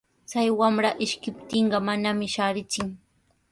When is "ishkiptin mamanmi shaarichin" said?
1.05-2.93